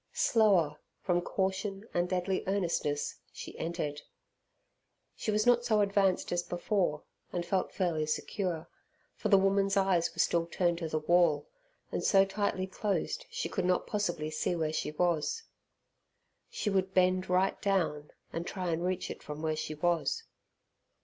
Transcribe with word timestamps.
Slower, 0.13 0.79
from 1.03 1.21
caution 1.21 1.87
and 1.93 2.09
deadly 2.09 2.43
earnestness, 2.47 3.19
she 3.31 3.55
entered. 3.59 4.01
She 5.15 5.29
was 5.29 5.45
not 5.45 5.63
so 5.63 5.79
advanced 5.81 6.31
as 6.31 6.41
before, 6.41 7.03
and 7.31 7.45
felt 7.45 7.71
fairly 7.71 8.07
secure, 8.07 8.67
for 9.13 9.29
the 9.29 9.37
woman's 9.37 9.77
eyes 9.77 10.11
were 10.11 10.17
still 10.19 10.47
turned 10.47 10.79
to 10.79 10.89
the 10.89 10.97
wall, 10.97 11.47
and 11.91 12.03
so 12.03 12.25
tightly 12.25 12.65
closed 12.65 13.27
she 13.29 13.47
could 13.47 13.63
not 13.63 13.85
possibly 13.85 14.31
see 14.31 14.55
where 14.55 14.73
she 14.73 14.89
was. 14.91 15.43
She 16.49 16.71
would 16.71 16.95
bend 16.95 17.29
right 17.29 17.61
down, 17.61 18.09
and 18.33 18.47
try 18.47 18.71
and 18.71 18.83
reach 18.83 19.11
it 19.11 19.21
from 19.21 19.43
where 19.43 19.55
she 19.55 19.75
was. 19.75 20.23